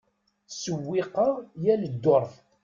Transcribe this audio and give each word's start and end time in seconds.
Ttsewwiqeɣ 0.49 1.33
yal 1.63 1.81
ddurt. 1.93 2.33